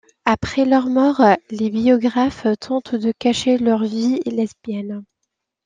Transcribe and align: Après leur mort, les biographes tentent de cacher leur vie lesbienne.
Après 0.25 0.65
leur 0.65 0.87
mort, 0.87 1.21
les 1.51 1.69
biographes 1.69 2.47
tentent 2.59 2.95
de 2.95 3.11
cacher 3.11 3.59
leur 3.59 3.83
vie 3.83 4.19
lesbienne. 4.25 5.03